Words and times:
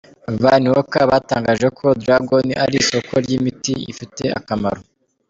Van 0.41 0.63
Hoek, 0.71 0.91
batangaje 1.11 1.67
ko 1.77 1.85
dragon 2.03 2.47
ari 2.63 2.75
isoko 2.83 3.13
y’imiti 3.27 3.73
ifite 3.91 4.23
akamaro. 4.39 4.81